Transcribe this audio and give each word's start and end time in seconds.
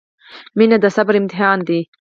•مینه 0.57 0.77
د 0.83 0.85
صبر 0.95 1.15
امتحان 1.21 1.59
دی. 1.67 1.79